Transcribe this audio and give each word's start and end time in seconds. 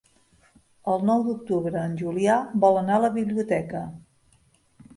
El 0.93 1.05
nou 1.09 1.21
d'octubre 1.27 1.83
en 1.89 1.93
Julià 2.01 2.39
vol 2.65 2.81
anar 2.81 2.99
a 2.99 3.05
la 3.07 3.13
biblioteca. 3.21 3.87